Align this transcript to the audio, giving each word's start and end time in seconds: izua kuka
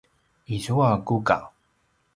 izua 0.55 0.89
kuka 1.05 1.37